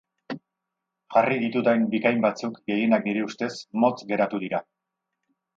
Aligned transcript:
Jarri 1.15 1.37
ditudan 1.43 1.85
bikain 1.93 2.25
batzuk, 2.25 2.57
gehienak 2.71 3.07
nire 3.11 3.23
ustez, 3.29 3.53
motz 3.85 3.95
geratu 4.15 4.45
dira. 4.47 4.67